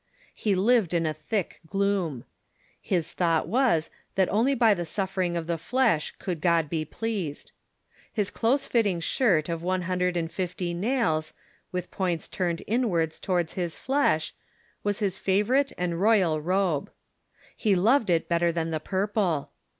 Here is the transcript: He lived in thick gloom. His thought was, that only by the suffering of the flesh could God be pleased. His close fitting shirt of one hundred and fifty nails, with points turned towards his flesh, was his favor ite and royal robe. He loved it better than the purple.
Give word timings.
He 0.33 0.55
lived 0.55 0.95
in 0.95 1.13
thick 1.13 1.59
gloom. 1.67 2.25
His 2.81 3.13
thought 3.13 3.47
was, 3.47 3.91
that 4.15 4.27
only 4.29 4.55
by 4.55 4.73
the 4.73 4.83
suffering 4.83 5.37
of 5.37 5.45
the 5.45 5.59
flesh 5.59 6.11
could 6.17 6.41
God 6.41 6.71
be 6.71 6.83
pleased. 6.85 7.51
His 8.11 8.31
close 8.31 8.65
fitting 8.65 8.99
shirt 8.99 9.47
of 9.47 9.61
one 9.61 9.83
hundred 9.83 10.17
and 10.17 10.31
fifty 10.31 10.73
nails, 10.73 11.35
with 11.71 11.91
points 11.91 12.27
turned 12.27 12.63
towards 12.67 13.53
his 13.53 13.77
flesh, 13.77 14.33
was 14.83 14.97
his 14.97 15.19
favor 15.19 15.55
ite 15.57 15.71
and 15.77 16.01
royal 16.01 16.41
robe. 16.41 16.91
He 17.55 17.75
loved 17.75 18.09
it 18.09 18.27
better 18.27 18.51
than 18.51 18.71
the 18.71 18.79
purple. 18.79 19.51